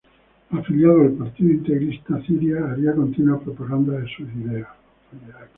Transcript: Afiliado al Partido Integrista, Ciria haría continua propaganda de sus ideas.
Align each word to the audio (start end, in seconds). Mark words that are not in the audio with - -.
Afiliado 0.51 1.01
al 1.01 1.11
Partido 1.11 1.51
Integrista, 1.51 2.19
Ciria 2.25 2.71
haría 2.71 2.95
continua 2.95 3.39
propaganda 3.39 3.99
de 3.99 4.07
sus 4.07 4.27
ideas. 4.33 4.67